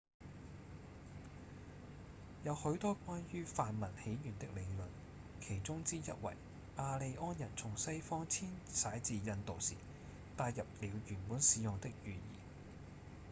[2.43, 4.87] 有許多關於梵文起源的理論
[5.47, 6.35] 其中之一為
[6.75, 9.75] 雅利安人從西方遷徙至印度時
[10.37, 12.19] 帶入了原本使用的語言